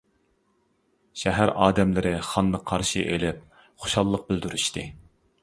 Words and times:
شەھەر 1.23 1.51
ئادەملىرى 1.65 2.15
خاننى 2.29 2.63
قارشى 2.73 3.05
ئېلىپ، 3.11 3.45
خۇشاللىق 3.85 4.27
بىلدۈرۈشتى. 4.33 4.89